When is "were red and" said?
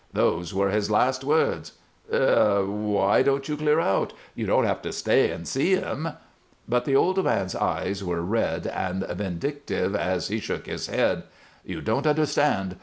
8.03-9.03